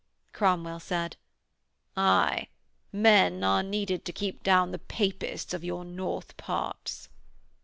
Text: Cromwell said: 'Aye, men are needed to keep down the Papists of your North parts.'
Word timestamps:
Cromwell 0.33 0.79
said: 0.79 1.15
'Aye, 1.95 2.47
men 2.91 3.43
are 3.43 3.61
needed 3.61 4.03
to 4.05 4.11
keep 4.11 4.41
down 4.41 4.71
the 4.71 4.79
Papists 4.79 5.53
of 5.53 5.63
your 5.63 5.85
North 5.85 6.35
parts.' 6.37 7.07